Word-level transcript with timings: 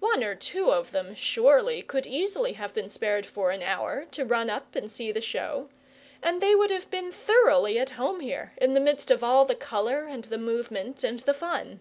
One 0.00 0.22
or 0.22 0.34
two 0.34 0.70
of 0.70 0.90
them, 0.90 1.14
surely, 1.14 1.80
could 1.80 2.06
easily 2.06 2.52
have 2.52 2.74
been 2.74 2.90
spared 2.90 3.24
for 3.24 3.50
an 3.50 3.62
hour, 3.62 4.04
to 4.10 4.22
run 4.26 4.50
up 4.50 4.76
and 4.76 4.90
see 4.90 5.10
the 5.12 5.22
show; 5.22 5.70
and 6.22 6.42
they 6.42 6.54
would 6.54 6.70
have 6.70 6.90
been 6.90 7.10
thoroughly 7.10 7.78
at 7.78 7.88
home 7.96 8.20
here, 8.20 8.52
in 8.58 8.74
the 8.74 8.80
midst 8.80 9.10
of 9.10 9.24
all 9.24 9.46
the 9.46 9.54
colour 9.54 10.04
and 10.04 10.24
the 10.24 10.36
movement 10.36 11.02
and 11.02 11.20
the 11.20 11.32
fun. 11.32 11.80